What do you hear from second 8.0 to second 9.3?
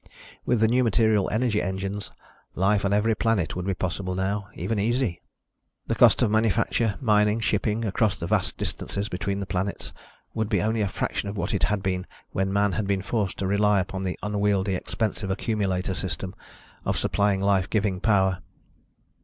the vast distances